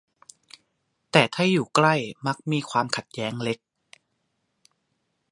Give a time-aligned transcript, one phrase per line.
[1.11, 1.95] แต่ถ้าอยู่ใกล้
[2.27, 3.59] มักมีความขัดแย้งเล็ก